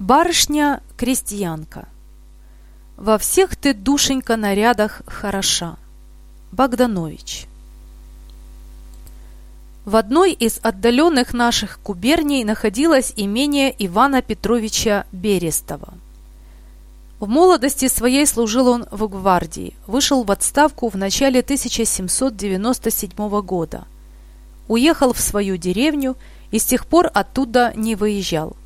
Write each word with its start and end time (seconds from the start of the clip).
Барышня-крестьянка. 0.00 1.86
Во 2.96 3.16
всех 3.16 3.54
ты, 3.54 3.74
душенька, 3.74 4.36
нарядах 4.36 5.02
хороша. 5.06 5.76
Богданович. 6.50 7.46
В 9.84 9.94
одной 9.94 10.32
из 10.32 10.58
отдаленных 10.62 11.32
наших 11.32 11.78
губерний 11.84 12.42
находилось 12.42 13.12
имение 13.16 13.72
Ивана 13.78 14.20
Петровича 14.20 15.06
Берестова. 15.12 15.94
В 17.20 17.28
молодости 17.28 17.86
своей 17.86 18.26
служил 18.26 18.68
он 18.68 18.86
в 18.90 19.08
гвардии, 19.08 19.74
вышел 19.86 20.24
в 20.24 20.30
отставку 20.32 20.88
в 20.88 20.96
начале 20.96 21.40
1797 21.40 23.40
года. 23.42 23.84
Уехал 24.66 25.12
в 25.12 25.20
свою 25.20 25.56
деревню 25.56 26.16
и 26.50 26.58
с 26.58 26.64
тех 26.64 26.86
пор 26.86 27.10
оттуда 27.14 27.72
не 27.76 27.94
выезжал– 27.94 28.56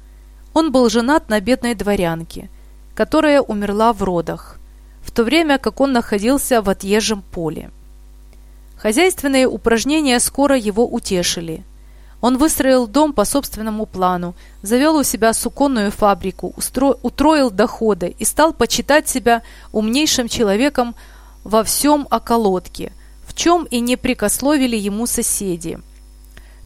он 0.58 0.72
был 0.72 0.90
женат 0.90 1.28
на 1.28 1.40
бедной 1.40 1.74
дворянке, 1.74 2.50
которая 2.96 3.40
умерла 3.40 3.92
в 3.92 4.02
родах, 4.02 4.58
в 5.02 5.12
то 5.12 5.22
время 5.22 5.56
как 5.58 5.80
он 5.80 5.92
находился 5.92 6.60
в 6.62 6.68
отъезжем 6.68 7.22
поле. 7.22 7.70
Хозяйственные 8.76 9.46
упражнения 9.46 10.18
скоро 10.18 10.56
его 10.56 10.84
утешили. 10.84 11.62
Он 12.20 12.38
выстроил 12.38 12.88
дом 12.88 13.12
по 13.12 13.24
собственному 13.24 13.86
плану, 13.86 14.34
завел 14.62 14.96
у 14.96 15.04
себя 15.04 15.32
суконную 15.32 15.92
фабрику, 15.92 16.52
устро... 16.56 16.96
утроил 17.02 17.52
доходы 17.52 18.16
и 18.18 18.24
стал 18.24 18.52
почитать 18.52 19.08
себя 19.08 19.42
умнейшим 19.70 20.26
человеком 20.26 20.96
во 21.44 21.62
всем 21.62 22.08
околотке, 22.10 22.92
в 23.24 23.34
чем 23.34 23.62
и 23.62 23.78
не 23.78 23.96
прикословили 23.96 24.76
ему 24.76 25.06
соседи– 25.06 25.78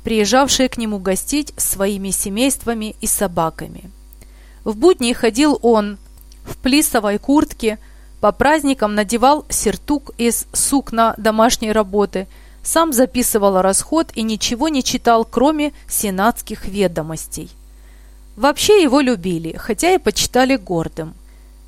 приезжавшие 0.05 0.69
к 0.69 0.79
нему 0.79 0.99
гостить 0.99 1.53
своими 1.57 2.11
семействами 2.11 2.97
и 3.01 3.07
собаками. 3.07 3.91
В 4.65 4.77
будни 4.77 5.13
ходил 5.13 5.59
он 5.63 5.99
в 6.45 6.57
плисовой 6.57 7.19
куртке, 7.19 7.79
по 8.21 8.33
праздникам 8.33 8.95
надевал 8.95 9.45
сертук 9.49 10.13
из 10.19 10.47
сукна 10.53 11.15
домашней 11.17 11.73
работы, 11.73 12.29
сам 12.63 12.93
записывал 12.93 13.61
расход 13.61 14.13
и 14.15 14.23
ничего 14.23 14.69
не 14.69 14.85
читал, 14.85 15.25
кроме 15.25 15.73
сенатских 15.89 16.67
ведомостей. 16.67 17.51
Вообще 18.37 18.83
его 18.83 19.01
любили, 19.01 19.57
хотя 19.57 19.95
и 19.95 19.99
почитали 19.99 20.57
гордым. 20.57 21.15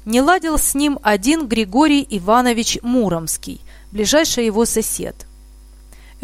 Не 0.04 0.20
ладил 0.20 0.58
с 0.58 0.74
ним 0.74 0.98
один 1.02 1.48
Григорий 1.48 2.06
Иванович 2.08 2.78
Муромский, 2.82 3.60
ближайший 3.90 4.46
его 4.46 4.64
сосед– 4.64 5.26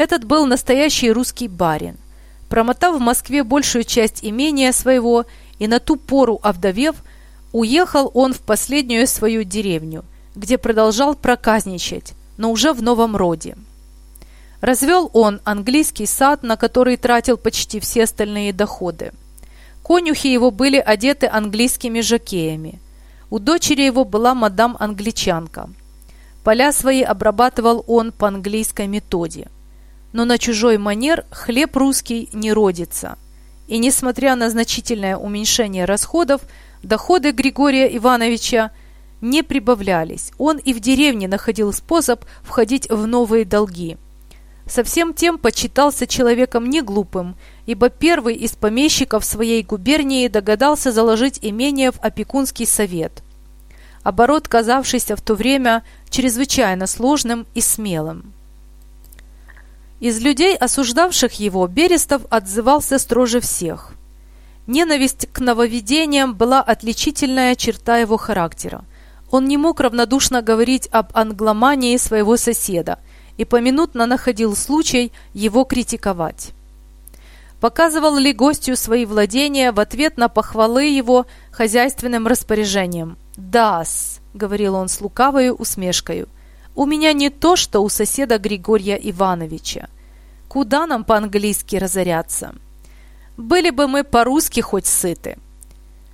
этот 0.01 0.23
был 0.23 0.47
настоящий 0.47 1.11
русский 1.11 1.47
барин. 1.47 1.95
Промотав 2.51 2.97
в 2.97 2.99
Москве 2.99 3.45
большую 3.45 3.85
часть 3.85 4.19
имения 4.21 4.73
своего 4.73 5.23
и 5.57 5.67
на 5.67 5.79
ту 5.79 5.95
пору 5.95 6.37
овдовев, 6.43 6.97
уехал 7.53 8.11
он 8.13 8.33
в 8.33 8.41
последнюю 8.41 9.07
свою 9.07 9.45
деревню, 9.45 10.03
где 10.35 10.57
продолжал 10.57 11.15
проказничать, 11.15 12.11
но 12.35 12.51
уже 12.51 12.73
в 12.73 12.83
новом 12.83 13.15
роде. 13.15 13.55
Развел 14.59 15.09
он 15.13 15.39
английский 15.45 16.05
сад, 16.05 16.43
на 16.43 16.57
который 16.57 16.97
тратил 16.97 17.37
почти 17.37 17.79
все 17.79 18.03
остальные 18.03 18.51
доходы. 18.51 19.13
Конюхи 19.81 20.27
его 20.27 20.51
были 20.51 20.77
одеты 20.77 21.29
английскими 21.31 22.01
жакеями. 22.01 22.81
У 23.29 23.39
дочери 23.39 23.83
его 23.83 24.03
была 24.03 24.35
мадам-англичанка. 24.35 25.69
Поля 26.43 26.73
свои 26.73 27.01
обрабатывал 27.01 27.85
он 27.87 28.11
по 28.11 28.27
английской 28.27 28.87
методе– 28.87 29.47
но 30.13 30.25
на 30.25 30.37
чужой 30.37 30.77
манер 30.77 31.25
хлеб 31.31 31.75
русский 31.75 32.29
не 32.33 32.53
родится. 32.53 33.17
И 33.67 33.77
несмотря 33.77 34.35
на 34.35 34.49
значительное 34.49 35.15
уменьшение 35.15 35.85
расходов, 35.85 36.41
доходы 36.83 37.31
Григория 37.31 37.95
Ивановича 37.95 38.71
не 39.21 39.43
прибавлялись. 39.43 40.31
Он 40.37 40.57
и 40.57 40.73
в 40.73 40.79
деревне 40.79 41.27
находил 41.27 41.71
способ 41.71 42.25
входить 42.41 42.89
в 42.89 43.07
новые 43.07 43.45
долги. 43.45 43.97
Со 44.67 44.83
всем 44.83 45.13
тем 45.13 45.37
почитался 45.37 46.07
человеком 46.07 46.69
не 46.69 46.81
глупым, 46.81 47.35
ибо 47.65 47.89
первый 47.89 48.35
из 48.35 48.53
помещиков 48.53 49.25
своей 49.25 49.63
губернии 49.63 50.27
догадался 50.27 50.91
заложить 50.91 51.39
имение 51.41 51.91
в 51.91 51.99
опекунский 51.99 52.65
совет. 52.65 53.23
Оборот, 54.03 54.47
казавшийся 54.47 55.15
в 55.15 55.21
то 55.21 55.35
время 55.35 55.83
чрезвычайно 56.09 56.87
сложным 56.87 57.45
и 57.53 57.61
смелым. 57.61 58.33
Из 60.01 60.19
людей, 60.19 60.57
осуждавших 60.57 61.33
его, 61.33 61.67
Берестов 61.67 62.23
отзывался 62.31 62.97
строже 62.97 63.39
всех. 63.39 63.93
Ненависть 64.65 65.27
к 65.31 65.39
нововведениям 65.39 66.33
была 66.33 66.59
отличительная 66.59 67.53
черта 67.53 67.99
его 67.99 68.17
характера. 68.17 68.83
Он 69.29 69.45
не 69.45 69.57
мог 69.57 69.79
равнодушно 69.79 70.41
говорить 70.41 70.89
об 70.91 71.15
англомании 71.15 71.97
своего 71.97 72.35
соседа 72.35 72.97
и 73.37 73.45
поминутно 73.45 74.07
находил 74.07 74.55
случай 74.55 75.11
его 75.35 75.65
критиковать. 75.65 76.49
Показывал 77.59 78.17
ли 78.17 78.33
гостю 78.33 78.75
свои 78.75 79.05
владения 79.05 79.71
в 79.71 79.79
ответ 79.79 80.17
на 80.17 80.29
похвалы 80.29 80.85
его 80.85 81.27
хозяйственным 81.51 82.25
распоряжением? 82.25 83.17
«Да-с»,— 83.37 84.19
говорил 84.33 84.73
он 84.73 84.89
с 84.89 84.99
лукавою 84.99 85.53
усмешкою,— 85.53 86.27
у 86.75 86.85
меня 86.85 87.13
не 87.13 87.29
то, 87.29 87.55
что 87.55 87.81
у 87.81 87.89
соседа 87.89 88.37
Григория 88.37 88.99
Ивановича. 89.01 89.89
Куда 90.47 90.85
нам 90.87 91.03
по-английски 91.03 91.75
разоряться? 91.75 92.55
Были 93.37 93.69
бы 93.69 93.87
мы 93.87 94.03
по-русски 94.03 94.59
хоть 94.61 94.85
сыты. 94.85 95.37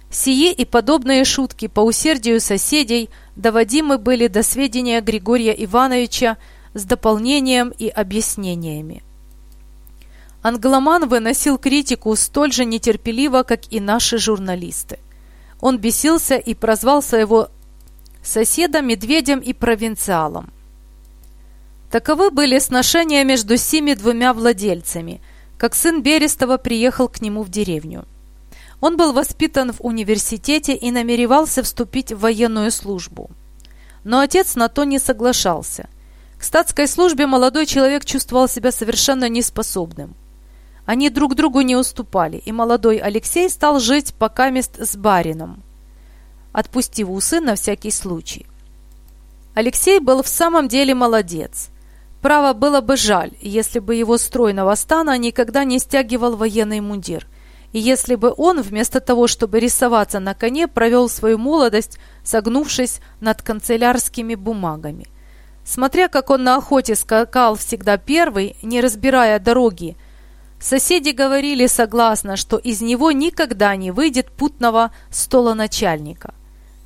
Сие 0.09 0.53
и 0.53 0.63
подобные 0.63 1.25
шутки 1.25 1.67
по 1.67 1.81
усердию 1.81 2.39
соседей 2.39 3.09
доводимы 3.35 3.97
были 3.97 4.27
до 4.27 4.43
сведения 4.43 5.01
Григория 5.01 5.55
Ивановича 5.65 6.37
с 6.73 6.85
дополнением 6.85 7.73
и 7.77 7.89
объяснениями. 7.89 9.03
Англоман 10.41 11.09
выносил 11.09 11.57
критику 11.57 12.15
столь 12.15 12.53
же 12.53 12.63
нетерпеливо, 12.63 13.43
как 13.43 13.71
и 13.71 13.79
наши 13.79 14.17
журналисты. 14.17 14.99
Он 15.59 15.77
бесился 15.77 16.35
и 16.35 16.53
прозвал 16.53 17.01
своего 17.01 17.49
соседа 18.23 18.81
медведем 18.81 19.39
и 19.39 19.53
провинциалом. 19.53 20.51
Таковы 21.91 22.31
были 22.31 22.59
сношения 22.59 23.23
между 23.23 23.57
сими 23.57 23.93
двумя 23.93 24.33
владельцами, 24.33 25.21
как 25.57 25.73
сын 25.73 26.01
Берестова 26.01 26.57
приехал 26.57 27.07
к 27.07 27.21
нему 27.21 27.43
в 27.43 27.49
деревню. 27.49 28.05
Он 28.81 28.97
был 28.97 29.13
воспитан 29.13 29.71
в 29.71 29.81
университете 29.81 30.75
и 30.75 30.91
намеревался 30.91 31.63
вступить 31.63 32.11
в 32.11 32.19
военную 32.19 32.71
службу. 32.71 33.31
Но 34.03 34.19
отец 34.19 34.55
на 34.55 34.67
то 34.67 34.83
не 34.83 34.99
соглашался. 34.99 35.89
К 36.37 36.43
статской 36.43 36.87
службе 36.87 37.25
молодой 37.25 37.65
человек 37.65 38.05
чувствовал 38.05 38.47
себя 38.47 38.71
совершенно 38.71 39.27
неспособным. 39.27 40.15
Они 40.85 41.09
друг 41.09 41.35
другу 41.35 41.61
не 41.61 41.75
уступали, 41.75 42.37
и 42.37 42.51
молодой 42.51 42.97
Алексей 42.97 43.49
стал 43.49 43.79
жить 43.79 44.13
пока 44.13 44.49
мест 44.51 44.77
с 44.79 44.95
барином, 44.95 45.63
отпустив 46.57 47.11
усы 47.11 47.39
на 47.39 47.53
всякий 47.53 47.91
случай. 47.91 48.47
Алексей 49.53 49.99
был 49.99 50.23
в 50.23 50.27
самом 50.27 50.67
деле 50.67 50.95
молодец. 50.95 51.69
Право 52.19 52.53
было 52.53 52.81
бы 52.81 52.97
жаль, 52.97 53.31
если 53.41 53.77
бы 53.77 53.93
его 53.93 54.17
стройного 54.17 54.73
стана 54.73 55.19
никогда 55.19 55.65
не 55.65 55.77
стягивал 55.77 56.35
военный 56.35 56.79
мундир, 56.79 57.27
и 57.73 57.79
если 57.79 58.15
бы 58.15 58.33
он, 58.35 58.61
вместо 58.61 58.99
того, 59.01 59.27
чтобы 59.27 59.59
рисоваться 59.59 60.19
на 60.19 60.33
коне, 60.33 60.67
провел 60.67 61.09
свою 61.09 61.37
молодость, 61.37 61.99
согнувшись 62.23 63.01
над 63.19 63.43
канцелярскими 63.43 64.33
бумагами. 64.33 65.05
Смотря 65.63 66.07
как 66.07 66.31
он 66.31 66.43
на 66.43 66.55
охоте 66.55 66.95
скакал 66.95 67.53
всегда 67.53 67.97
первый, 67.97 68.55
не 68.63 68.81
разбирая 68.81 69.39
дороги, 69.39 69.95
соседи 70.59 71.11
говорили 71.11 71.67
согласно, 71.67 72.35
что 72.35 72.57
из 72.57 72.81
него 72.81 73.11
никогда 73.11 73.75
не 73.75 73.91
выйдет 73.91 74.31
путного 74.31 74.91
столоначальника. 75.11 76.33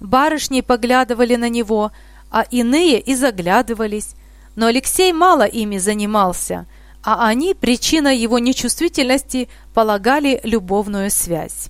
Барышни 0.02 0.62
поглядывали 0.62 1.36
на 1.36 1.48
него, 1.48 1.92
а 2.32 2.42
иные 2.50 3.00
и 3.00 3.16
заглядывались. 3.16 4.16
Но 4.56 4.66
Алексей 4.66 5.14
мало 5.14 5.44
ими 5.44 5.78
занимался, 5.78 6.66
а 7.04 7.28
они, 7.28 7.54
причиной 7.54 8.18
его 8.18 8.40
нечувствительности, 8.40 9.48
полагали 9.74 10.42
любовную 10.44 11.12
связь. 11.12 11.70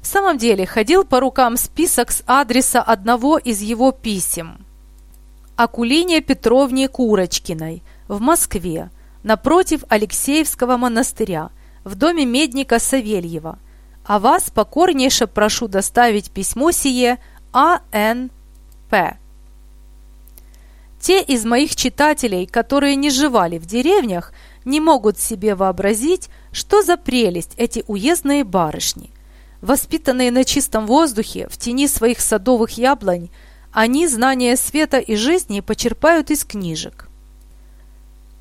В 0.00 0.06
самом 0.06 0.36
деле 0.36 0.66
ходил 0.66 1.04
по 1.04 1.18
рукам 1.18 1.56
список 1.56 2.12
с 2.12 2.22
адреса 2.26 2.82
одного 2.82 3.38
из 3.38 3.62
его 3.62 3.90
писем. 3.90 4.64
Акулине 5.56 6.20
Петровне 6.20 6.88
Курочкиной 6.88 7.82
в 8.06 8.20
Москве, 8.20 8.90
напротив 9.22 9.84
Алексеевского 9.88 10.76
монастыря, 10.76 11.50
в 11.84 11.94
доме 11.94 12.26
медника 12.26 12.78
Савельева. 12.78 13.58
А 14.04 14.18
вас 14.18 14.50
покорнейше 14.50 15.26
прошу 15.26 15.66
доставить 15.66 16.30
письмо 16.30 16.72
сие 16.72 17.18
А.Н.П. 17.52 19.18
Те 21.00 21.22
из 21.22 21.44
моих 21.44 21.74
читателей, 21.74 22.46
которые 22.46 22.96
не 22.96 23.10
живали 23.10 23.58
в 23.58 23.66
деревнях, 23.66 24.32
не 24.64 24.80
могут 24.80 25.18
себе 25.18 25.54
вообразить, 25.54 26.28
что 26.52 26.82
за 26.82 26.96
прелесть 26.96 27.52
эти 27.56 27.84
уездные 27.86 28.44
барышни. 28.44 29.10
Воспитанные 29.60 30.30
на 30.30 30.44
чистом 30.44 30.86
воздухе, 30.86 31.48
в 31.50 31.58
тени 31.58 31.88
своих 31.88 32.20
садовых 32.20 32.72
яблонь, 32.78 33.30
они 33.72 34.06
знания 34.06 34.56
света 34.56 34.98
и 34.98 35.16
жизни 35.16 35.60
почерпают 35.60 36.30
из 36.30 36.44
книжек. 36.44 37.08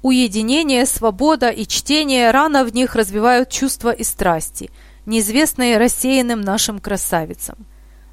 Уединение, 0.02 0.86
свобода 0.86 1.50
и 1.50 1.66
чтение 1.66 2.32
рано 2.32 2.66
в 2.66 2.74
них 2.74 2.96
развивают 2.96 3.50
чувства 3.50 3.92
и 3.92 4.04
страсти, 4.04 4.70
неизвестные 5.06 5.78
рассеянным 5.78 6.42
нашим 6.42 6.80
красавицам. 6.80 7.66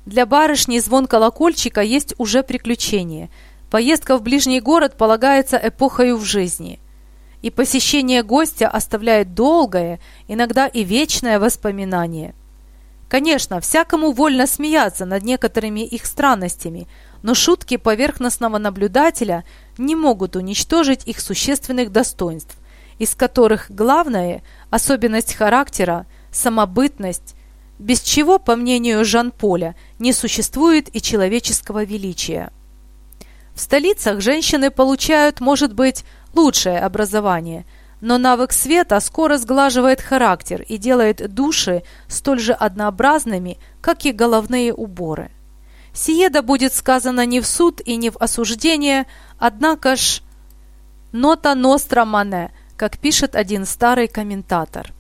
Для 0.06 0.26
барышни 0.26 0.78
звон 0.78 1.06
колокольчика 1.06 1.82
есть 1.82 2.14
уже 2.18 2.42
приключение. 2.42 3.30
Поездка 3.70 4.16
в 4.16 4.22
ближний 4.22 4.60
город 4.60 4.96
полагается 4.96 5.60
эпохою 5.62 6.16
в 6.16 6.24
жизни. 6.24 6.80
И 7.42 7.50
посещение 7.50 8.22
гостя 8.22 8.68
оставляет 8.68 9.34
долгое, 9.34 10.00
иногда 10.28 10.66
и 10.66 10.84
вечное 10.84 11.38
воспоминание. 11.38 12.34
Конечно, 13.10 13.60
всякому 13.60 14.12
вольно 14.12 14.46
смеяться 14.46 15.04
над 15.04 15.24
некоторыми 15.24 15.80
их 15.80 16.06
странностями, 16.06 16.86
но 17.22 17.34
шутки 17.34 17.76
поверхностного 17.76 18.58
наблюдателя 18.58 19.44
не 19.78 19.96
могут 19.96 20.36
уничтожить 20.36 21.06
их 21.08 21.20
существенных 21.20 21.90
достоинств, 21.90 22.56
из 23.00 23.16
которых 23.16 23.68
главное– 23.68 24.42
особенность 24.70 25.34
характера, 25.34 26.06
самобытность, 26.32 27.34
без 27.78 28.00
чего, 28.00 28.38
по 28.38 28.56
мнению 28.56 29.04
Жан-Поля, 29.04 29.74
не 29.98 30.12
существует 30.12 30.94
и 30.94 31.00
человеческого 31.00 31.84
величия. 31.84 32.52
В 33.54 33.60
столицах 33.60 34.20
женщины 34.20 34.70
получают, 34.70 35.40
может 35.40 35.74
быть, 35.74 36.04
лучшее 36.34 36.80
образование– 36.80 37.66
но 38.00 38.18
навык 38.18 38.52
света 38.52 38.98
скоро 39.00 39.36
сглаживает 39.36 40.00
характер 40.00 40.62
и 40.62 40.78
делает 40.78 41.32
души 41.32 41.82
столь 42.08 42.40
же 42.40 42.52
однообразными, 42.52 43.58
как 43.80 44.04
и 44.06 44.12
головные 44.12 44.72
уборы. 44.72 45.30
Сие 45.92 46.30
да 46.30 46.42
будет 46.42 46.72
сказано 46.72 47.26
не 47.26 47.40
в 47.40 47.46
суд 47.46 47.80
и 47.84 47.96
не 47.96 48.10
в 48.10 48.16
осуждение, 48.16 49.06
однако 49.38 49.96
ж 49.96 50.22
«нота 51.12 51.54
ностра 51.54 52.04
мане», 52.04 52.52
как 52.76 52.98
пишет 52.98 53.34
один 53.34 53.66
старый 53.66 54.08
комментатор. 54.08 54.92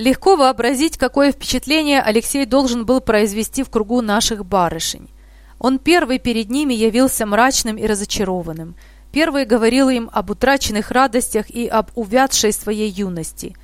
Легко 0.00 0.36
вообразить, 0.36 0.96
какое 0.96 1.30
впечатление 1.30 2.00
Алексей 2.00 2.46
должен 2.46 2.86
был 2.86 3.00
произвести 3.00 3.62
в 3.62 3.70
кругу 3.70 4.00
наших 4.00 4.46
барышень. 4.46 5.10
Он 5.58 5.78
первый 5.78 6.18
перед 6.18 6.48
ними 6.48 6.72
явился 6.72 7.26
мрачным 7.26 7.76
и 7.76 7.86
разочарованным– 7.86 8.74
Первый 9.12 9.44
говорил 9.44 9.88
им 9.88 10.08
об 10.12 10.30
утраченных 10.30 10.90
радостях 10.90 11.50
и 11.50 11.66
об 11.66 11.90
увядшей 11.96 12.52
своей 12.52 12.90
юности. 12.90 13.56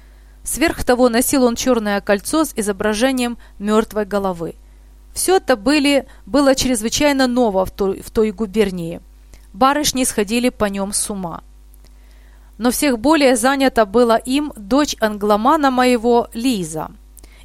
Сверх 0.42 0.84
того 0.84 1.08
носил 1.08 1.44
он 1.44 1.54
черное 1.54 2.00
кольцо 2.00 2.44
с 2.44 2.52
изображением 2.56 3.38
мертвой 3.58 4.06
головы. 4.06 4.56
Все 5.12 5.36
это 5.36 5.56
были, 5.56 6.06
было 6.26 6.54
чрезвычайно 6.54 7.26
ново 7.26 7.64
в 7.64 7.70
той, 7.70 8.02
в 8.02 8.10
той 8.10 8.32
губернии. 8.32 9.00
Барышни 9.52 10.04
сходили 10.04 10.50
по 10.50 10.66
нем 10.66 10.92
с 10.92 11.08
ума. 11.10 11.42
Но 12.58 12.70
всех 12.70 12.98
более 12.98 13.36
занята 13.36 13.84
была 13.84 14.16
им 14.16 14.52
дочь 14.56 14.96
англомана 15.00 15.70
моего 15.70 16.28
Лиза, 16.32 16.90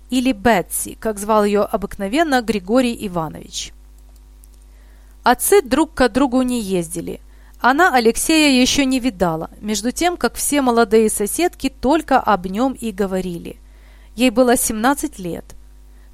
или 0.09 0.31
Бетси, 0.31 0.97
как 0.99 1.19
звал 1.19 1.43
ее 1.43 1.61
обыкновенно 1.61 2.41
Григорий 2.41 2.97
Иванович. 3.07 3.73
Отцы 5.23 5.61
друг 5.61 5.93
к 5.93 6.09
другу 6.09 6.41
не 6.41 6.61
ездили– 6.61 7.19
она 7.61 7.93
Алексея 7.93 8.59
еще 8.59 8.85
не 8.85 8.99
видала, 8.99 9.51
между 9.61 9.91
тем, 9.91 10.17
как 10.17 10.33
все 10.33 10.63
молодые 10.63 11.11
соседки 11.11 11.69
только 11.69 12.19
об 12.19 12.47
нем 12.47 12.73
и 12.73 12.91
говорили. 12.91 13.57
Ей 14.15 14.31
было 14.31 14.57
17 14.57 15.19
лет. 15.19 15.45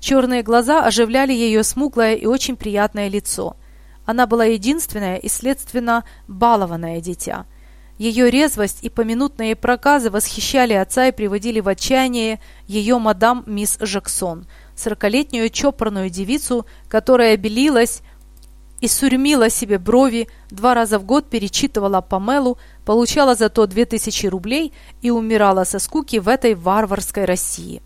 Черные 0.01 0.43
глаза 0.43 0.83
оживляли 0.85 1.31
ее 1.31 1.63
смуглое 1.63 2.15
и 2.15 2.25
очень 2.25 2.57
приятное 2.57 3.07
лицо. 3.07 3.55
Она 4.05 4.27
была 4.27 4.43
единственное 4.43 5.15
и, 5.15 5.29
следственно, 5.29 6.03
балованное 6.27 6.99
дитя. 6.99 7.45
Ее 7.97 8.29
резвость 8.29 8.79
и 8.83 8.89
поминутные 8.89 9.55
проказы 9.55 10.11
восхищали 10.11 10.73
отца 10.73 11.07
и 11.07 11.11
приводили 11.11 11.59
в 11.59 11.67
отчаяние 11.67 12.39
ее 12.67 12.99
мадам 12.99 13.43
мисс 13.47 13.77
Жаксон, 13.79 14.45
сорокалетнюю 14.75 15.49
чопорную 15.49 16.09
девицу, 16.09 16.67
которая 16.89 17.37
белилась, 17.37 18.01
и 18.79 18.87
сурьмила 18.87 19.49
себе 19.49 19.79
брови, 19.79 20.27
два 20.51 20.75
раза 20.75 20.99
в 20.99 21.03
год 21.03 21.27
перечитывала 21.29 22.01
Памелу, 22.01 22.59
получала 22.85 23.33
зато 23.33 23.65
две 23.65 23.85
тысячи 23.85 24.27
рублей 24.27 24.71
и 25.01 25.09
умирала 25.09 25.63
со 25.63 25.79
скуки 25.79 26.17
в 26.17 26.27
этой 26.27 26.53
варварской 26.53 27.25
России. 27.25 27.81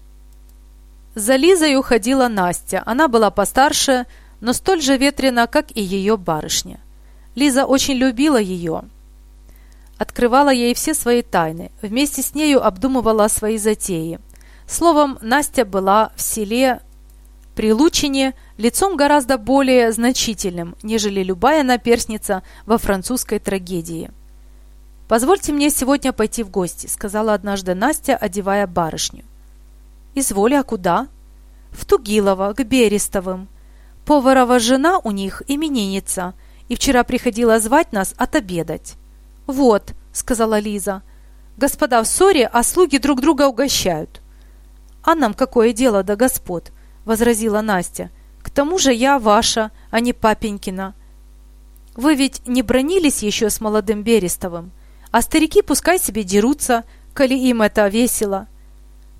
За 1.15 1.37
Лизой 1.37 1.77
уходила 1.77 2.27
Настя. 2.27 2.83
Она 2.85 3.07
была 3.07 3.31
постарше, 3.31 4.05
но 4.41 4.51
столь 4.51 4.81
же 4.81 4.97
ветрена, 4.97 5.47
как 5.47 5.71
и 5.75 5.81
ее 5.81 6.17
барышня. 6.17 6.79
Лиза 7.35 7.65
очень 7.65 7.95
любила 7.95 8.39
ее. 8.39 8.83
Открывала 10.01 10.49
ей 10.49 10.73
все 10.73 10.95
свои 10.95 11.21
тайны, 11.21 11.69
вместе 11.83 12.23
с 12.23 12.33
нею 12.33 12.65
обдумывала 12.65 13.27
свои 13.27 13.59
затеи. 13.59 14.19
Словом, 14.65 15.19
Настя 15.21 15.63
была 15.63 16.11
в 16.15 16.21
селе 16.23 16.81
при 17.53 17.71
лицом 18.57 18.97
гораздо 18.97 19.37
более 19.37 19.91
значительным, 19.91 20.75
нежели 20.81 21.21
любая 21.21 21.61
наперсница 21.61 22.41
во 22.65 22.79
французской 22.79 23.37
трагедии. 23.37 24.09
«Позвольте 25.07 25.53
мне 25.53 25.69
сегодня 25.69 26.13
пойти 26.13 26.41
в 26.41 26.49
гости»,— 26.49 26.87
сказала 26.87 27.35
однажды 27.35 27.75
Настя, 27.75 28.17
одевая 28.17 28.65
барышню. 28.65 29.23
«Изволи, 30.15 30.55
а 30.55 30.63
куда?» 30.63 31.09
«В 31.69 31.85
Тугилово, 31.85 32.55
к 32.55 32.63
Берестовым. 32.65 33.47
Поварова 34.07 34.57
жена 34.57 34.97
у 34.97 35.11
них 35.11 35.43
именинница, 35.47 36.33
и 36.69 36.75
вчера 36.75 37.03
приходила 37.03 37.59
звать 37.59 37.93
нас 37.93 38.15
отобедать». 38.17 38.95
«Вот»,— 39.51 39.93
сказала 40.13 40.59
Лиза,— 40.59 41.03
«господа 41.57 42.01
в 42.01 42.07
ссоре, 42.07 42.47
а 42.47 42.63
слуги 42.63 42.97
друг 42.97 43.19
друга 43.19 43.47
угощают». 43.47 44.21
«А 45.03 45.13
нам 45.13 45.33
какое 45.33 45.73
дело 45.73 46.03
до 46.03 46.15
господ?»— 46.15 46.71
возразила 47.05 47.59
Настя. 47.61 48.11
«К 48.41 48.49
тому 48.49 48.77
же 48.77 48.93
я 48.93 49.19
ваша, 49.19 49.71
а 49.89 49.99
не 49.99 50.13
папенькина. 50.13 50.95
Вы 51.95 52.15
ведь 52.15 52.47
не 52.47 52.61
бронились 52.61 53.23
еще 53.23 53.49
с 53.49 53.59
молодым 53.59 54.03
Берестовым, 54.03 54.71
а 55.11 55.21
старики 55.21 55.61
пускай 55.61 55.99
себе 55.99 56.23
дерутся, 56.23 56.85
коли 57.13 57.33
им 57.33 57.61
это 57.61 57.87
весело. 57.89 58.47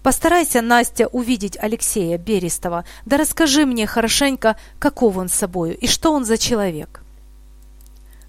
Постарайся, 0.02 0.62
Настя, 0.62 1.08
увидеть 1.08 1.58
Алексея 1.60 2.18
Берестова, 2.18 2.86
да 3.06 3.18
расскажи 3.18 3.66
мне 3.66 3.86
хорошенько, 3.86 4.56
каков 4.80 5.18
он 5.18 5.28
с 5.28 5.34
собою 5.34 5.78
и 5.78 5.88
что 5.88 6.14
он 6.14 6.24
за 6.24 6.38
человек». 6.38 7.01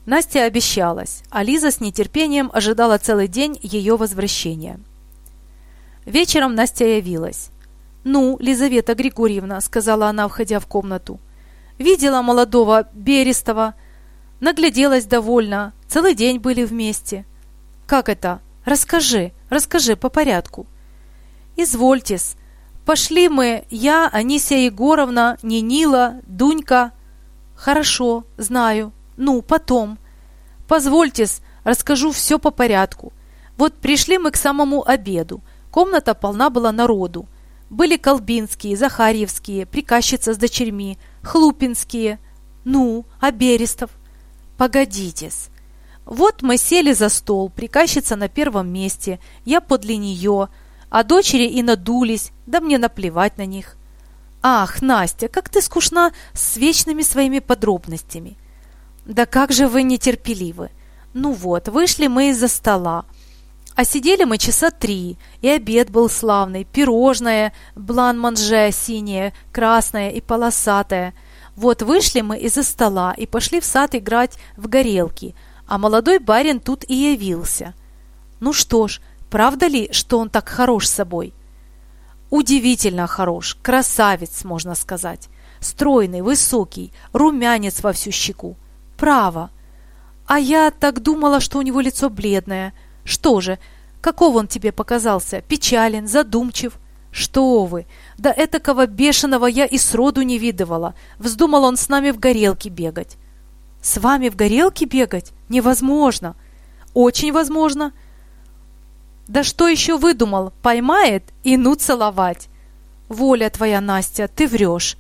Настя 0.05 0.45
обещалась, 0.45 1.23
а 1.31 1.45
Лиза 1.45 1.71
с 1.71 1.81
нетерпением 1.81 2.51
ожидала 2.53 2.99
целый 2.99 3.29
день 3.29 3.59
ее 3.63 3.97
возвращения. 3.97 4.81
Вечером 6.05 6.57
Настя 6.57 6.85
явилась. 6.85 7.51
«Ну, 8.03 8.37
Лизавета 8.41 8.97
Григорьевна»,— 8.97 9.61
сказала 9.61 10.09
она, 10.09 10.27
входя 10.27 10.59
в 10.59 10.67
комнату,— 10.67 11.21
«видела 11.79 12.21
молодого 12.21 12.89
Берестова, 12.93 13.75
нагляделась 14.41 15.05
довольно, 15.05 15.73
целый 15.87 16.17
день 16.17 16.39
были 16.39 16.65
вместе». 16.65 17.25
«Как 17.87 18.09
это? 18.09 18.41
Расскажи, 18.65 19.31
расскажи 19.51 19.95
по 19.95 20.09
порядку». 20.09 20.67
«Извольтесь. 21.57 22.35
Пошли 22.85 23.29
мы, 23.29 23.65
я, 23.71 24.09
Анисия 24.09 24.59
Егоровна, 24.59 25.39
Нинила, 25.45 26.17
Дунька». 26.27 26.91
«Хорошо, 27.55 28.25
знаю. 28.37 28.93
Ну, 29.17 29.43
потом». 29.43 29.99
«Позвольтесь, 30.69 31.41
расскажу 31.65 32.13
все 32.13 32.39
по 32.39 32.51
порядку. 32.51 33.13
Вот 33.57 33.75
пришли 33.75 34.19
мы 34.19 34.31
к 34.31 34.37
самому 34.37 34.87
обеду. 34.87 35.43
Комната 35.71 36.15
полна 36.15 36.51
была 36.51 36.73
народу. 36.73 37.29
Были 37.71 37.97
Колбинские, 37.97 38.77
Захарьевские, 38.77 39.67
приказчица 39.67 40.35
с 40.35 40.37
дочерьми, 40.37 40.99
Хлупинские. 41.23 42.19
Ну, 42.65 43.07
а 43.21 43.31
Берестов? 43.31 43.91
Погодитесь. 44.57 45.49
Вот 46.05 46.43
мы 46.43 46.59
сели 46.59 46.93
за 46.93 47.09
стол, 47.09 47.49
приказчица 47.49 48.17
на 48.17 48.29
первом 48.29 48.73
месте, 48.73 49.21
я 49.45 49.61
подле 49.61 49.97
нее, 49.97 50.49
а 50.91 51.05
дочери 51.05 51.45
и 51.45 51.63
надулись, 51.63 52.33
да 52.47 52.61
мне 52.61 52.79
наплевать 52.79 53.39
на 53.39 53.47
них. 53.47 53.77
Ах, 54.43 54.83
Настя, 54.83 55.29
как 55.29 55.49
ты 55.49 55.63
скучна 55.63 56.13
с 56.35 56.57
вечными 56.57 57.03
своими 57.03 57.39
подробностями. 57.39 58.37
Да 59.05 59.27
как 59.27 59.53
же 59.53 59.67
вы 59.67 59.83
нетерпеливы. 59.83 60.71
Ну 61.13 61.33
вот, 61.33 61.69
вышли 61.69 62.07
мы 62.07 62.31
из-за 62.31 62.49
стола. 62.49 63.05
А 63.75 63.85
сидели 63.85 64.25
мы 64.25 64.39
часа 64.39 64.71
три, 64.71 65.17
и 65.41 65.49
обед 65.49 65.91
был 65.91 66.09
славный, 66.09 66.65
пирожное, 66.65 67.53
блан-манже 67.75 68.71
синее, 68.71 69.33
красное 69.51 70.11
и 70.11 70.21
полосатое. 70.21 71.15
Вот 71.57 71.83
вышли 71.83 72.21
мы 72.21 72.39
из-за 72.39 72.63
стола 72.63 73.15
и 73.17 73.27
пошли 73.27 73.61
в 73.61 73.65
сад 73.65 73.95
играть 73.95 74.39
в 74.57 74.69
горелки, 74.69 75.35
а 75.67 75.79
молодой 75.79 76.19
барин 76.19 76.61
тут 76.61 76.85
и 76.89 76.95
явился. 76.95 77.75
Ну 78.41 78.53
что 78.53 78.89
ж, 78.89 79.01
правда 79.31 79.67
ли, 79.67 79.91
что 79.93 80.19
он 80.19 80.29
так 80.29 80.49
хорош 80.49 80.87
собой? 80.87 81.33
Удивительно 82.31 83.07
хорош, 83.07 83.57
красавец, 83.63 84.45
можно 84.45 84.75
сказать. 84.75 85.29
Стройный, 85.61 86.23
высокий, 86.23 86.93
румянец 87.13 87.83
во 87.83 87.93
всю 87.93 88.11
щеку. 88.11 88.57
Право. 89.03 89.51
А 90.29 90.39
я 90.39 90.71
так 90.71 91.03
думала, 91.03 91.41
что 91.41 91.59
у 91.59 91.63
него 91.63 91.81
лицо 91.81 92.09
бледное. 92.09 92.73
Что 93.05 93.41
же, 93.41 93.59
каков 94.01 94.37
он 94.37 94.47
тебе 94.47 94.71
показался? 94.71 95.41
Печален, 95.41 96.07
задумчив? 96.07 96.79
Что 97.11 97.65
вы! 97.65 97.87
Да 98.17 98.33
этакого 98.33 98.87
бешеного 98.87 99.47
я 99.47 99.67
и 99.67 99.77
сроду 99.77 100.23
не 100.23 100.39
видывала. 100.39 100.95
Вздумал 101.19 101.65
он 101.65 101.77
с 101.77 101.89
нами 101.89 102.13
в 102.13 102.21
горелке 102.21 102.69
бегать. 102.69 103.17
С 103.83 103.99
вами 103.99 104.29
в 104.29 104.37
горелке 104.37 104.85
бегать? 104.85 105.33
Невозможно. 105.49 106.37
Очень 106.95 107.33
возможно. 107.33 107.93
Да 109.27 109.43
что 109.43 109.67
еще 109.67 109.99
выдумал? 109.99 110.53
Поймает 110.63 111.25
и 111.43 111.57
ну 111.57 111.75
целовать. 111.75 112.47
Воля 113.09 113.51
твоя, 113.51 113.81
Настя, 113.81 114.29
ты 114.29 114.47
врешь. 114.47 114.97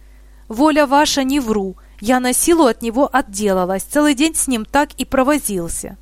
Воля 0.49 0.89
ваша, 0.89 1.23
не 1.23 1.39
вру. 1.39 1.77
Я 2.03 2.19
на 2.19 2.33
силу 2.33 2.67
от 2.67 2.83
него 2.83 3.09
отделалась, 3.13 3.85
целый 3.85 4.17
день 4.17 4.35
с 4.35 4.49
ним 4.49 4.65
так 4.65 4.91
и 4.95 5.05
провозился. 5.05 5.97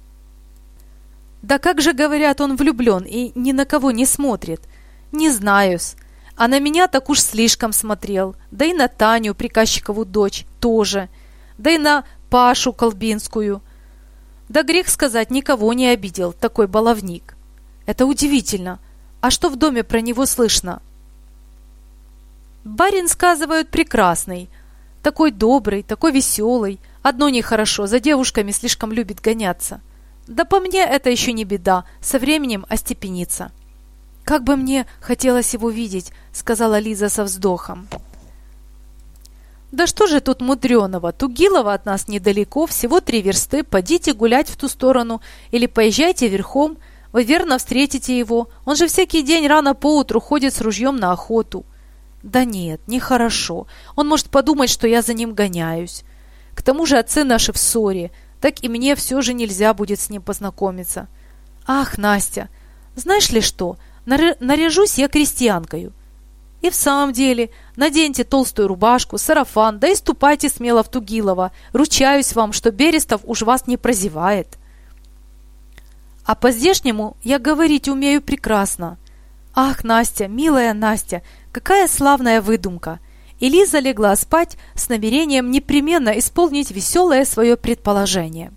Да 1.43 1.59
как 1.59 1.83
же, 1.83 1.93
говорят, 1.93 2.41
он 2.41 2.57
влюблен 2.57 3.05
и 3.05 3.33
ни 3.35 3.53
на 3.53 3.67
кого 3.67 3.91
не 3.91 4.07
смотрит. 4.07 4.63
Не 5.13 5.29
знаю-с. 5.29 5.97
А 6.37 6.49
на 6.49 6.59
меня 6.59 6.89
так 6.89 7.11
уж 7.11 7.21
слишком 7.21 7.75
смотрел. 7.75 8.35
Да 8.51 8.65
и 8.65 8.73
на 8.73 8.89
Таню, 8.89 9.35
приказчикову 9.35 10.07
дочь, 10.07 10.47
тоже. 10.59 11.11
Да 11.59 11.71
и 11.71 11.77
на 11.77 12.05
Пашу 12.31 12.73
Колбинскую. 12.73 13.61
Да 14.49 14.63
грех 14.63 14.89
сказать, 14.89 15.31
никого 15.31 15.71
не 15.75 15.89
обидел, 15.89 16.33
такой 16.33 16.67
баловник. 16.67 17.37
Это 17.85 18.07
удивительно. 18.07 18.79
А 19.21 19.31
что 19.31 19.51
в 19.51 19.57
доме 19.57 19.85
про 19.85 20.01
него 20.01 20.25
слышно? 20.25 20.81
Барин, 22.65 23.07
сказывают, 23.07 23.69
прекрасный. 23.69 24.49
Такой 25.03 25.31
добрый, 25.31 25.83
такой 25.83 26.13
веселый. 26.13 26.79
Одно 27.03 27.29
нехорошо, 27.29 27.87
за 27.87 28.01
девушками 28.01 28.51
слишком 28.51 28.93
любит 28.93 29.21
гоняться. 29.21 29.81
Да 30.27 30.45
по 30.45 30.61
мне 30.61 30.85
это 30.85 31.11
еще 31.11 31.33
не 31.33 31.45
беда, 31.45 31.85
со 32.01 32.19
временем 32.19 32.67
остепенится. 32.69 33.51
«Как 34.25 34.45
бы 34.45 34.55
мне 34.57 34.87
хотелось 35.01 35.55
его 35.55 35.71
видеть»,— 35.71 36.13
сказала 36.33 36.79
Лиза 36.79 37.09
со 37.09 37.25
вздохом. 37.25 37.89
«Да 39.73 39.87
что 39.87 40.07
же 40.07 40.21
тут 40.21 40.41
мудреного? 40.41 41.13
Тугилова 41.13 41.73
от 41.73 41.87
нас 41.87 42.07
недалеко, 42.07 42.67
всего 42.67 43.01
три 43.01 43.23
версты. 43.23 43.65
Подите 43.65 44.13
гулять 44.13 44.49
в 44.49 44.57
ту 44.57 44.69
сторону 44.69 45.21
или 45.51 45.67
поезжайте 45.67 46.29
верхом. 46.29 46.79
Вы 47.13 47.25
верно 47.25 47.59
встретите 47.59 48.17
его. 48.17 48.49
Он 48.65 48.77
же 48.77 48.87
всякий 48.87 49.23
день 49.23 49.47
рано 49.49 49.75
поутру 49.75 50.21
ходит 50.21 50.55
с 50.55 50.61
ружьем 50.61 50.97
на 50.97 51.13
охоту». 51.13 51.65
«Да 52.23 52.45
нет, 52.45 52.81
нехорошо. 52.87 53.67
Он 53.97 54.09
может 54.09 54.29
подумать, 54.29 54.71
что 54.71 54.87
я 54.87 55.03
за 55.03 55.15
ним 55.15 55.35
гоняюсь. 55.35 56.05
К 56.55 56.63
тому 56.63 56.85
же 56.87 56.99
отцы 56.99 57.25
наши 57.25 57.53
в 57.53 57.59
ссоре. 57.59 58.11
Так 58.41 58.63
и 58.63 58.69
мне 58.69 58.95
все 58.95 59.21
же 59.23 59.33
нельзя 59.33 59.73
будет 59.75 60.01
с 60.01 60.11
ним 60.11 60.23
познакомиться». 60.23 61.09
«Ах, 61.67 61.99
Настя, 61.99 62.49
знаешь 62.97 63.31
ли 63.31 63.41
что, 63.41 63.77
наряжусь 64.07 64.99
я 64.99 65.09
крестьянкою. 65.09 65.93
И 66.63 66.69
в 66.69 66.75
самом 66.75 67.13
деле, 67.13 67.51
наденьте 67.77 68.25
толстую 68.25 68.69
рубашку, 68.69 69.17
сарафан, 69.17 69.79
да 69.79 69.89
и 69.89 69.95
ступайте 69.95 70.51
смело 70.51 70.83
в 70.83 70.91
Тугилово. 70.91 71.53
Ручаюсь 71.73 72.35
вам, 72.35 72.53
что 72.53 72.71
Берестов 72.71 73.23
уж 73.25 73.43
вас 73.43 73.67
не 73.67 73.77
прозевает. 73.77 74.59
А 76.25 76.35
по-здешнему 76.35 77.17
я 77.23 77.39
говорить 77.39 77.89
умею 77.89 78.21
прекрасно. 78.21 78.99
Ах, 79.55 79.85
Настя, 79.85 80.29
милая 80.29 80.75
Настя, 80.75 81.23
какая 81.53 81.89
славная 81.89 82.41
выдумка! 82.41 83.01
И 83.39 83.49
легла 83.81 84.15
спать 84.17 84.59
с 84.75 84.89
намерением 84.89 85.51
непременно 85.51 86.19
исполнить 86.19 86.71
веселое 86.71 87.25
свое 87.25 87.57
предположение. 87.57 88.53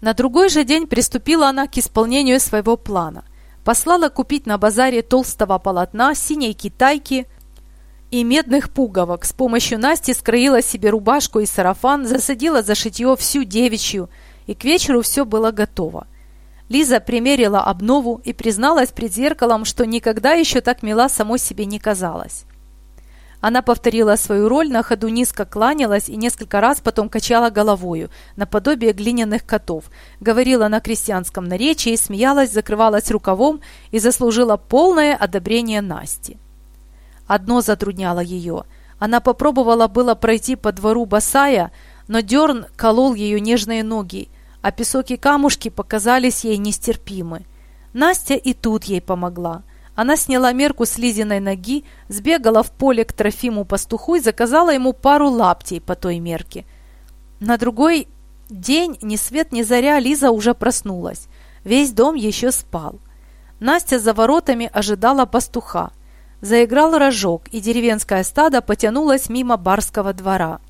На 0.00 0.14
другой 0.14 0.48
же 0.48 0.64
день 0.64 0.86
приступила 0.86 1.48
она 1.48 1.66
к 1.66 1.76
исполнению 1.76 2.38
своего 2.38 2.76
плана 2.76 3.24
послала 3.64 4.08
купить 4.08 4.46
на 4.46 4.58
базаре 4.58 5.02
толстого 5.02 5.58
полотна, 5.58 6.14
синей 6.14 6.54
китайки 6.54 7.26
и 8.10 8.24
медных 8.24 8.70
пуговок. 8.70 9.24
С 9.24 9.32
помощью 9.32 9.78
Насти 9.78 10.12
скроила 10.12 10.62
себе 10.62 10.90
рубашку 10.90 11.40
и 11.40 11.46
сарафан, 11.46 12.06
засадила 12.06 12.62
за 12.62 12.74
шитье 12.74 13.14
всю 13.16 13.44
девичью, 13.44 14.08
и 14.46 14.54
к 14.54 14.64
вечеру 14.64 15.02
все 15.02 15.24
было 15.24 15.50
готово. 15.50 16.06
Лиза 16.70 17.00
примерила 17.00 17.60
обнову 17.64 18.20
и 18.22 18.32
призналась 18.32 18.92
пред 18.92 19.12
зеркалом, 19.12 19.64
что 19.64 19.84
никогда 19.84 20.34
еще 20.34 20.60
так 20.60 20.84
мила 20.84 21.08
самой 21.08 21.40
себе 21.40 21.66
не 21.66 21.80
казалась. 21.80 22.44
Она 23.40 23.60
повторила 23.60 24.14
свою 24.14 24.48
роль, 24.48 24.70
на 24.70 24.84
ходу 24.84 25.08
низко 25.08 25.44
кланялась 25.44 26.08
и 26.08 26.14
несколько 26.14 26.60
раз 26.60 26.80
потом 26.80 27.08
качала 27.08 27.50
головою, 27.50 28.08
наподобие 28.36 28.92
глиняных 28.92 29.44
котов, 29.44 29.86
говорила 30.20 30.68
на 30.68 30.78
крестьянском 30.78 31.46
наречии, 31.46 31.96
смеялась, 31.96 32.52
закрывалась 32.52 33.10
рукавом 33.10 33.62
и 33.90 33.98
заслужила 33.98 34.56
полное 34.56 35.16
одобрение 35.16 35.80
Насти. 35.80 36.38
Одно 37.26 37.62
затрудняло 37.62 38.20
ее. 38.20 38.62
Она 39.00 39.18
попробовала 39.20 39.88
было 39.88 40.14
пройти 40.14 40.54
по 40.54 40.70
двору 40.70 41.04
босая, 41.04 41.72
но 42.06 42.20
дерн 42.20 42.66
колол 42.76 43.14
ее 43.14 43.40
нежные 43.40 43.82
ноги, 43.82 44.28
а 44.62 44.72
песок 44.72 45.10
и 45.10 45.16
камушки 45.16 45.68
показались 45.68 46.44
ей 46.44 46.56
нестерпимы. 46.56 47.46
Настя 47.92 48.34
и 48.34 48.52
тут 48.52 48.84
ей 48.84 49.00
помогла– 49.00 49.62
она 50.00 50.16
сняла 50.16 50.52
мерку 50.52 50.86
с 50.86 50.96
Лизиной 50.96 51.40
ноги, 51.40 51.84
сбегала 52.08 52.62
в 52.62 52.70
поле 52.70 53.04
к 53.04 53.12
Трофиму 53.12 53.66
пастуху 53.66 54.14
и 54.14 54.20
заказала 54.20 54.72
ему 54.72 54.94
пару 54.94 55.28
лаптей 55.28 55.78
по 55.78 55.94
той 55.94 56.20
мерке. 56.20 56.64
На 57.38 57.58
другой 57.58 58.08
день 58.48 58.96
ни 59.02 59.16
свет 59.16 59.52
ни 59.52 59.60
заря 59.60 59.98
Лиза 59.98 60.30
уже 60.30 60.54
проснулась. 60.54 61.26
Весь 61.64 61.92
дом 61.92 62.14
еще 62.14 62.50
спал. 62.50 62.98
Настя 63.58 63.98
за 63.98 64.14
воротами 64.14 64.70
ожидала 64.72 65.26
пастуха. 65.26 65.90
Заиграл 66.40 66.96
рожок, 66.96 67.48
и 67.48 67.60
деревенское 67.60 68.24
стадо 68.24 68.62
потянулось 68.62 69.28
мимо 69.28 69.58
барского 69.58 70.14
двора. 70.14 70.60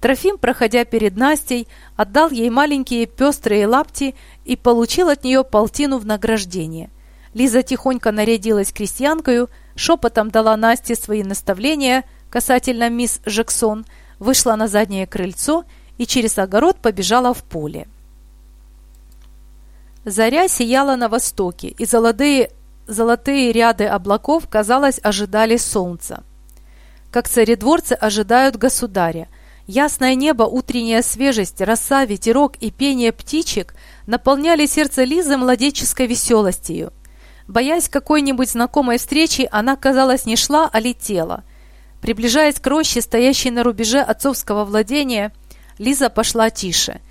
Трофим, 0.00 0.38
проходя 0.38 0.84
перед 0.84 1.16
Настей, 1.16 1.66
отдал 1.96 2.30
ей 2.30 2.50
маленькие 2.50 3.06
пестрые 3.06 3.66
лапти 3.66 4.14
и 4.44 4.56
получил 4.56 5.08
от 5.08 5.24
нее 5.24 5.44
полтину 5.44 5.98
в 5.98 6.06
награждение– 6.06 6.90
Лиза 7.34 7.62
тихонько 7.62 8.10
нарядилась 8.10 8.72
крестьянкою, 8.72 9.48
шепотом 9.76 10.30
дала 10.30 10.56
Насте 10.56 10.94
свои 10.94 11.22
наставления 11.22 12.04
касательно 12.30 12.90
мисс 12.90 13.20
Жексон, 13.24 13.86
вышла 14.18 14.56
на 14.56 14.68
заднее 14.68 15.06
крыльцо 15.06 15.64
и 15.98 16.06
через 16.06 16.38
огород 16.38 16.78
побежала 16.78 17.32
в 17.32 17.42
поле. 17.44 17.86
Заря 20.04 20.48
сияла 20.48 20.96
на 20.96 21.08
востоке, 21.08 21.68
и 21.68 21.84
золотые, 21.84 22.50
золотые 22.86 23.52
ряды 23.52 23.84
облаков, 23.84 24.48
казалось, 24.48 25.00
ожидали 25.02 25.56
солнца. 25.56 26.24
Как 27.10 27.28
царедворцы 27.28 27.92
ожидают 27.92 28.56
государя. 28.56 29.28
Ясное 29.68 30.14
небо, 30.14 30.44
утренняя 30.44 31.02
свежесть, 31.02 31.60
роса, 31.60 32.06
ветерок 32.06 32.56
и 32.56 32.70
пение 32.70 33.12
птичек 33.12 33.74
наполняли 34.06 34.64
сердце 34.64 35.04
Лизы 35.04 35.36
младенческой 35.36 36.06
веселостью. 36.06 36.90
Боясь 37.46 37.90
какой-нибудь 37.90 38.48
знакомой 38.48 38.96
встречи, 38.96 39.46
она, 39.52 39.76
казалось, 39.76 40.24
не 40.24 40.36
шла, 40.36 40.70
а 40.72 40.80
летела. 40.80 41.44
Приближаясь 42.00 42.58
к 42.58 42.66
роще, 42.66 43.02
стоящей 43.02 43.50
на 43.50 43.62
рубеже 43.62 44.00
отцовского 44.00 44.64
владения, 44.64 45.34
Лиза 45.76 46.08
пошла 46.08 46.48
тише. 46.48 47.02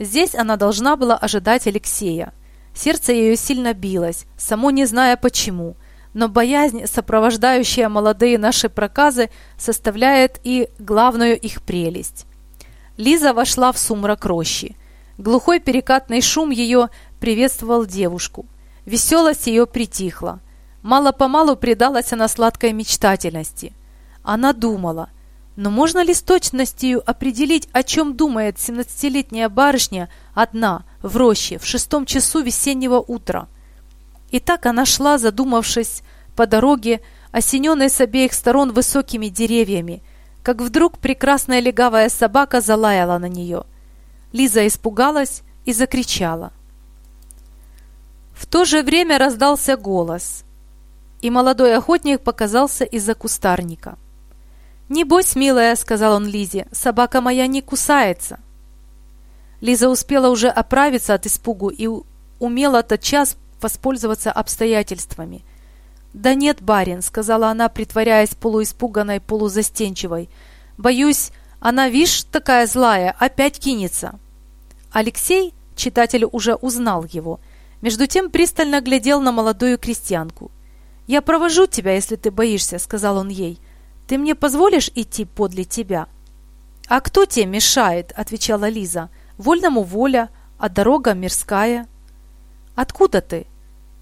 Здесь 0.00 0.34
она 0.34 0.56
должна 0.56 0.96
была 0.96 1.16
ожидать 1.16 1.68
Алексея. 1.68 2.32
Сердце 2.74 3.12
ее 3.12 3.36
сильно 3.36 3.74
билось, 3.74 4.24
само 4.36 4.72
не 4.72 4.86
зная 4.86 5.16
почему, 5.16 5.76
но 6.14 6.28
боязнь, 6.28 6.86
сопровождающая 6.86 7.88
молодые 7.88 8.38
наши 8.38 8.68
проказы, 8.68 9.30
составляет 9.56 10.40
и 10.44 10.68
главную 10.78 11.38
их 11.38 11.62
прелесть. 11.62 12.26
Лиза 12.96 13.32
вошла 13.32 13.72
в 13.72 13.78
сумрак 13.78 14.24
рощи. 14.24 14.76
Глухой 15.18 15.60
перекатный 15.60 16.20
шум 16.20 16.50
ее 16.50 16.88
приветствовал 17.20 17.86
девушку. 17.86 18.46
Веселость 18.84 19.46
ее 19.46 19.66
притихла. 19.66 20.40
Мало-помалу 20.82 21.56
предалась 21.56 22.12
она 22.12 22.28
сладкой 22.28 22.72
мечтательности. 22.72 23.72
Она 24.22 24.52
думала, 24.52 25.10
но 25.56 25.70
можно 25.70 26.02
ли 26.02 26.14
с 26.14 26.22
точностью 26.22 27.02
определить, 27.08 27.68
о 27.72 27.82
чем 27.82 28.16
думает 28.16 28.58
семнадцатилетняя 28.58 29.48
барышня 29.48 30.08
одна, 30.34 30.84
в 31.02 31.16
роще, 31.16 31.58
в 31.58 31.66
шестом 31.66 32.06
часу 32.06 32.40
весеннего 32.40 32.98
утра? 32.98 33.48
И 34.32 34.40
так 34.40 34.66
она 34.66 34.84
шла, 34.84 35.16
задумавшись, 35.18 36.02
по 36.34 36.48
дороге, 36.48 37.00
осененной 37.30 37.88
с 37.88 38.00
обеих 38.00 38.32
сторон 38.32 38.72
высокими 38.72 39.28
деревьями, 39.28 40.02
как 40.42 40.60
вдруг 40.60 40.98
прекрасная 40.98 41.60
легавая 41.60 42.08
собака 42.08 42.60
залаяла 42.60 43.18
на 43.18 43.28
нее. 43.28 43.62
Лиза 44.32 44.66
испугалась 44.66 45.42
и 45.64 45.72
закричала– 45.72 46.52
в 48.42 48.46
то 48.46 48.64
же 48.64 48.82
время 48.82 49.18
раздался 49.18 49.76
голос. 49.76 50.44
и 51.20 51.30
молодой 51.30 51.76
охотник 51.76 52.22
показался 52.22 52.84
из-за 52.84 53.14
кустарника. 53.14 53.96
«Небось, 54.88 55.36
милая»,— 55.36 55.76
сказал 55.76 56.14
он 56.14 56.26
Лизе,— 56.26 56.66
«собака 56.72 57.20
моя 57.20 57.46
не 57.46 57.62
кусается». 57.62 58.40
Лиза 59.60 59.88
успела 59.88 60.28
уже 60.28 60.48
оправиться 60.48 61.14
от 61.14 61.24
испугу 61.26 61.68
и 61.68 61.88
умела 62.40 62.82
тотчас 62.82 63.36
воспользоваться 63.62 64.32
обстоятельствами. 64.32 65.44
«Да 66.12 66.34
нет, 66.34 66.60
барин»,— 66.60 67.02
сказала 67.02 67.48
она, 67.48 67.68
притворяясь 67.68 68.34
полуиспуганной, 68.34 69.20
полузастенчивой. 69.20 70.28
«Боюсь, 70.76 71.30
она, 71.60 71.88
вишь, 71.88 72.24
такая 72.24 72.66
злая, 72.66 73.14
опять 73.18 73.58
кинется». 73.58 74.18
Алексей, 74.90 75.54
читатель 75.74 76.26
уже 76.30 76.54
узнал 76.54 77.04
его, 77.04 77.40
между 77.80 78.06
тем 78.06 78.30
пристально 78.30 78.80
глядел 78.80 79.20
на 79.20 79.32
молодую 79.32 79.78
крестьянку. 79.78 80.50
«Я 81.06 81.22
провожу 81.22 81.66
тебя, 81.66 81.94
если 81.94 82.16
ты 82.16 82.30
боишься»,— 82.30 82.78
сказал 82.80 83.16
он 83.16 83.28
ей. 83.28 83.58
«Ты 84.06 84.18
мне 84.18 84.34
позволишь 84.34 84.90
идти 84.94 85.24
подле 85.24 85.64
тебя?» 85.64 86.06
«А 86.88 87.00
кто 87.00 87.24
тебе 87.24 87.46
мешает?»— 87.46 88.12
отвечала 88.16 88.68
Лиза. 88.68 89.08
«Вольному 89.38 89.82
воля, 89.82 90.28
а 90.58 90.68
дорога 90.68 91.14
мирская». 91.14 91.88
«Откуда 92.74 93.20
ты?» 93.20 93.46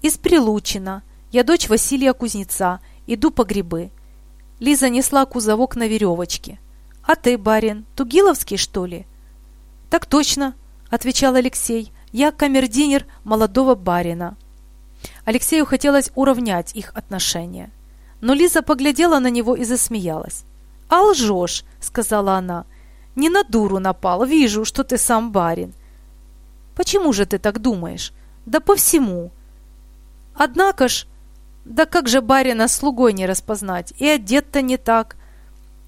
«Из 0.01 0.17
Прилучина. 0.17 1.03
Я 1.31 1.43
дочь 1.43 1.69
Василия 1.69 2.13
Кузнеца. 2.13 2.79
Иду 3.05 3.29
по 3.29 3.43
грибы». 3.43 3.91
Лиза 4.59 4.89
несла 4.89 5.25
кузовок 5.25 5.75
на 5.75 5.87
веревочке. 5.87 6.59
«А 7.03 7.15
ты, 7.15 7.37
барин, 7.37 7.85
Тугиловский, 7.95 8.57
что 8.57 8.85
ли?» 8.85 9.05
«Так 9.91 10.07
точно»,— 10.07 10.55
отвечал 10.89 11.35
Алексей. 11.35 11.91
«Я 12.11 12.31
камердинер 12.31 13.05
молодого 13.23 13.75
барина». 13.75 14.37
Алексею 15.23 15.65
хотелось 15.65 16.11
уравнять 16.15 16.75
их 16.75 16.91
отношения. 16.95 17.69
Но 18.21 18.33
Лиза 18.33 18.63
поглядела 18.63 19.19
на 19.19 19.29
него 19.29 19.55
и 19.55 19.63
засмеялась. 19.63 20.45
«А 20.89 21.01
лжешь»,— 21.01 21.63
сказала 21.79 22.35
она. 22.35 22.65
«Не 23.15 23.29
на 23.29 23.43
дуру 23.43 23.79
напал, 23.79 24.25
вижу, 24.25 24.65
что 24.65 24.83
ты 24.83 24.97
сам 24.97 25.31
барин». 25.31 25.73
«Почему 26.75 27.13
же 27.13 27.25
ты 27.25 27.37
так 27.37 27.59
думаешь?» 27.59 28.13
«Да 28.47 28.59
по 28.59 28.75
всему». 28.75 29.31
«Однако 30.35 30.87
ж, 30.87 31.05
да 31.65 31.85
как 31.85 32.07
же 32.07 32.21
барина 32.21 32.67
слугой 32.67 33.13
не 33.13 33.25
распознать? 33.25 33.93
И 33.97 34.07
одет-то 34.07 34.61
не 34.61 34.77
так, 34.77 35.17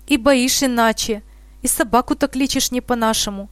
и 0.07 0.17
боишь 0.17 0.63
иначе, 0.63 1.23
и 1.62 1.67
собаку-то 1.67 2.27
кличешь 2.27 2.71
не 2.71 2.81
по-нашему». 2.81 3.50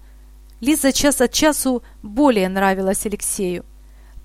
Лиза 0.62 0.91
час 0.91 1.21
от 1.21 1.31
часу 1.33 1.81
более 2.03 2.48
нравилась 2.48 3.05
Алексею. 3.07 3.65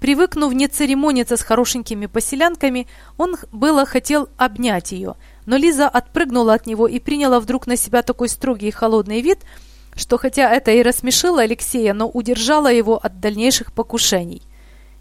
Привыкнув 0.01 0.53
не 0.53 0.69
церемониться 0.69 1.39
с 1.39 1.43
хорошенькими 1.43 2.05
поселянками, 2.05 2.87
он 3.17 3.37
было 3.53 3.87
хотел 3.87 4.29
обнять 4.37 4.93
ее, 4.93 5.15
но 5.47 5.57
Лиза 5.57 5.89
отпрыгнула 5.89 6.55
от 6.55 6.67
него 6.67 6.87
и 6.87 7.01
приняла 7.01 7.41
вдруг 7.41 7.67
на 7.67 7.77
себя 7.77 8.03
такой 8.03 8.29
строгий 8.29 8.69
и 8.69 8.73
холодный 8.73 9.23
вид, 9.23 9.39
что 9.95 10.19
хотя 10.19 10.53
это 10.53 10.71
и 10.73 10.83
рассмешило 10.83 11.41
Алексея, 11.41 11.95
но 11.95 12.07
удержало 12.07 12.71
его 12.71 12.99
от 13.03 13.21
дальнейших 13.21 13.73
покушений. 13.73 14.43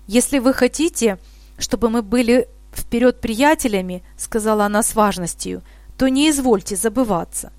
«Если 0.08 0.40
вы 0.40 0.54
хотите, 0.54 1.18
чтобы 1.58 1.90
мы 1.90 2.02
были 2.02 2.48
вперед 2.74 3.22
приятелями,— 3.22 4.04
сказала 4.18 4.66
она 4.66 4.84
с 4.84 4.96
важностью,— 4.96 5.62
то 5.98 6.08
не 6.08 6.30
извольте 6.30 6.76
забываться». 6.76 7.52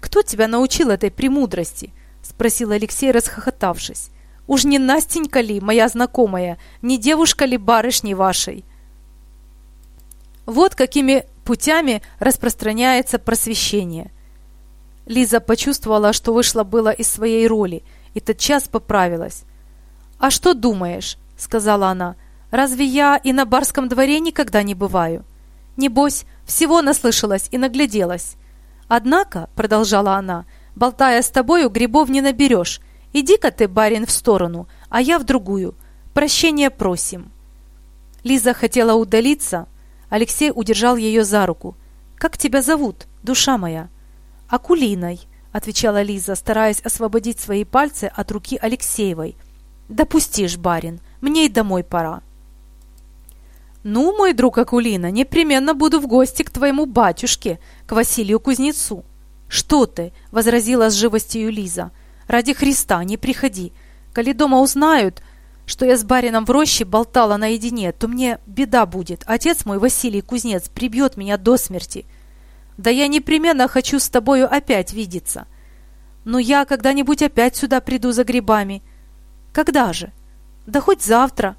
«Кто 0.00 0.22
тебя 0.22 0.48
научил 0.48 0.90
этой 0.90 1.10
премудрости?»— 1.10 1.92
спросил 2.22 2.72
Алексей, 2.72 3.12
расхохотавшись. 3.12 4.10
Уж 4.46 4.64
не 4.64 4.78
Настенька 4.78 5.40
ли, 5.40 5.60
моя 5.60 5.88
знакомая, 5.88 6.58
не 6.82 6.98
девушка 6.98 7.44
ли 7.44 7.56
барышни 7.56 8.14
вашей? 8.14 8.64
Вот 10.44 10.76
какими 10.76 11.24
путями 11.44 12.02
распространяется 12.20 13.18
просвещение. 13.18 14.12
Лиза 15.06 15.40
почувствовала, 15.40 16.12
что 16.12 16.32
вышла 16.32 16.62
было 16.62 16.90
из 16.90 17.08
своей 17.08 17.46
роли, 17.48 17.82
и 18.14 18.20
тотчас 18.20 18.68
поправилась. 18.68 19.42
«А 20.18 20.30
что 20.30 20.54
думаешь?»— 20.54 21.18
сказала 21.36 21.88
она. 21.88 22.16
«Разве 22.50 22.84
я 22.84 23.16
и 23.16 23.32
на 23.32 23.44
барском 23.44 23.88
дворе 23.88 24.20
никогда 24.20 24.62
не 24.62 24.74
бываю? 24.74 25.24
Небось, 25.76 26.24
всего 26.44 26.80
наслышалась 26.82 27.48
и 27.50 27.58
нагляделась. 27.58 28.36
Однако,— 28.88 29.50
продолжала 29.56 30.14
она,— 30.14 30.46
болтая 30.76 31.22
с 31.22 31.30
тобою, 31.30 31.70
грибов 31.70 32.08
не 32.08 32.20
наберешь, 32.20 32.80
Иди-ка 33.18 33.50
ты, 33.50 33.66
барин, 33.66 34.04
в 34.04 34.10
сторону, 34.10 34.68
а 34.90 35.00
я 35.00 35.18
в 35.18 35.24
другую. 35.24 35.74
Прощения 36.12 36.68
просим». 36.68 37.32
Лиза 38.24 38.52
хотела 38.52 38.92
удалиться. 38.92 39.68
Алексей 40.10 40.52
удержал 40.54 40.96
ее 40.96 41.24
за 41.24 41.46
руку. 41.46 41.78
«Как 42.16 42.36
тебя 42.36 42.60
зовут, 42.60 43.06
душа 43.22 43.56
моя?» 43.56 43.88
«Акулиной»,— 44.48 45.20
отвечала 45.52 46.02
Лиза, 46.02 46.34
стараясь 46.34 46.80
освободить 46.80 47.40
свои 47.40 47.64
пальцы 47.64 48.04
от 48.04 48.30
руки 48.32 48.58
Алексеевой. 48.60 49.36
«Допустишь, 49.88 50.58
барин, 50.58 51.00
мне 51.22 51.46
и 51.46 51.48
домой 51.48 51.84
пора». 51.84 52.22
«Ну, 53.88 54.16
мой 54.16 54.32
друг 54.32 54.58
Акулина, 54.58 55.12
непременно 55.12 55.72
буду 55.72 56.00
в 56.00 56.08
гости 56.08 56.42
к 56.42 56.50
твоему 56.50 56.86
батюшке, 56.86 57.60
к 57.86 57.92
Василию 57.92 58.40
Кузнецу». 58.40 59.04
«Что 59.46 59.86
ты?»— 59.86 60.12
возразила 60.32 60.90
с 60.90 60.94
живостью 60.94 61.52
Лиза. 61.52 61.92
Ради 62.26 62.52
Христа, 62.52 63.04
не 63.04 63.16
приходи. 63.16 63.72
Коли 64.12 64.32
дома 64.32 64.60
узнают, 64.60 65.22
что 65.66 65.84
я 65.86 65.96
с 65.96 66.02
барином 66.02 66.46
в 66.46 66.50
роще 66.50 66.84
болтала 66.84 67.36
наедине, 67.36 67.92
то 67.92 68.08
мне 68.08 68.40
беда 68.44 68.86
будет. 68.86 69.22
Отец 69.24 69.64
мой, 69.64 69.78
Василий 69.78 70.20
Кузнец, 70.20 70.68
прибьет 70.68 71.16
меня 71.16 71.36
до 71.36 71.56
смерти. 71.56 72.06
Да 72.76 72.90
я 72.90 73.06
непременно 73.06 73.68
хочу 73.68 74.00
с 74.00 74.08
тобою 74.08 74.52
опять 74.52 74.94
видеться. 74.94 75.46
Но 76.24 76.40
я 76.40 76.64
когда-нибудь 76.64 77.22
опять 77.22 77.54
сюда 77.54 77.80
приду 77.80 78.10
за 78.10 78.24
грибами. 78.24 78.82
Когда 79.52 79.92
же? 79.92 80.10
Да 80.66 80.80
хоть 80.80 81.02
завтра. 81.02 81.54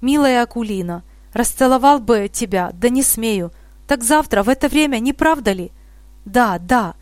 Милая 0.00 0.44
Акулина, 0.44 1.02
расцеловал 1.34 2.00
бы 2.00 2.30
тебя, 2.32 2.70
да 2.72 2.88
не 2.88 3.02
смею. 3.02 3.52
Так 3.86 4.02
завтра, 4.02 4.42
в 4.42 4.48
это 4.48 4.68
время, 4.68 4.98
не 4.98 5.12
правда 5.12 5.52
ли? 5.52 5.70
Да, 6.24 6.58
да. 6.58 6.94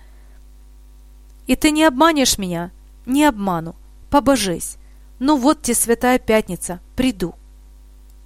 И 1.47 1.55
ты 1.55 1.71
не 1.71 1.85
обманешь 1.85 2.39
меня?» 2.39 2.73
Не 3.07 3.25
обману, 3.25 3.75
побожись. 4.11 4.77
Ну 5.19 5.37
вот 5.37 5.63
те 5.63 5.75
святая 5.75 6.19
пятница, 6.19 6.81
приду. 6.97 7.35